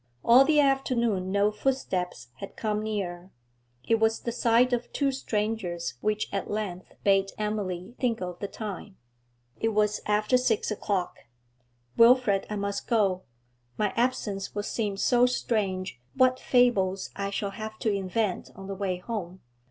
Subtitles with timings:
[0.25, 3.29] All the afternoon no footsteps had come near;
[3.83, 8.47] it was the sight of two strangers which at length bade Emily think of the
[8.47, 8.97] time.
[9.59, 11.17] It was after six o'clock.
[11.97, 13.21] 'Wilfrid, I must go.
[13.77, 18.73] My absence will seem so strange what fables I shall have to invent on the
[18.73, 19.41] way home.